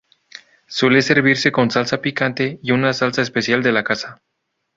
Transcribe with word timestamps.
Suele 0.65 1.03
servirse 1.03 1.51
con 1.51 1.69
salsa 1.69 2.01
picante 2.01 2.57
y 2.63 2.71
una 2.71 2.91
salsa 2.91 3.21
especial 3.21 3.61
de 3.61 3.71
la 3.71 3.83
casa. 3.83 4.23